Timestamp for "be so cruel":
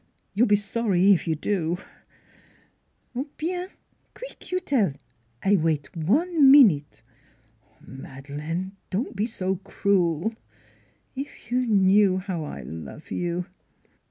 9.15-10.33